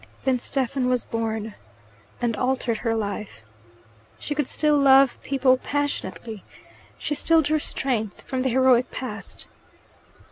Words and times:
Then 0.23 0.39
Stephen 0.39 0.87
was 0.87 1.05
born, 1.05 1.53
and 2.19 2.35
altered 2.35 2.77
her 2.79 2.95
life. 2.95 3.43
She 4.17 4.33
could 4.33 4.47
still 4.47 4.75
love 4.75 5.21
people 5.21 5.57
passionately; 5.57 6.43
she 6.97 7.13
still 7.13 7.43
drew 7.43 7.59
strength 7.59 8.21
from 8.21 8.41
the 8.41 8.49
heroic 8.49 8.89
past. 8.89 9.45